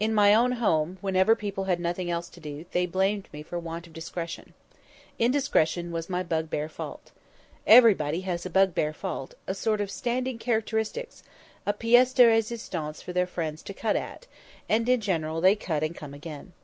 In 0.00 0.12
my 0.12 0.34
own 0.34 0.50
home, 0.58 0.98
whenever 1.00 1.36
people 1.36 1.66
had 1.70 1.78
nothing 1.78 2.10
else 2.10 2.28
to 2.30 2.40
do, 2.40 2.64
they 2.72 2.84
blamed 2.84 3.28
me 3.32 3.44
for 3.44 3.60
want 3.60 3.86
of 3.86 3.92
discretion. 3.92 4.54
Indiscretion 5.20 5.92
was 5.92 6.10
my 6.10 6.24
bug 6.24 6.50
bear 6.50 6.68
fault. 6.68 7.12
Everybody 7.64 8.22
has 8.22 8.44
a 8.44 8.50
bug 8.50 8.74
bear 8.74 8.92
fault, 8.92 9.34
a 9.46 9.54
sort 9.54 9.80
of 9.80 9.88
standing 9.88 10.36
characteristic—a 10.40 11.74
pièce 11.74 12.12
de 12.12 12.24
résistance 12.24 13.00
for 13.00 13.12
their 13.12 13.24
friends 13.28 13.62
to 13.62 13.72
cut 13.72 13.94
at; 13.94 14.26
and 14.68 14.88
in 14.88 15.00
general 15.00 15.40
they 15.40 15.54
cut 15.54 15.84
and 15.84 15.94
come 15.94 16.12
again. 16.12 16.54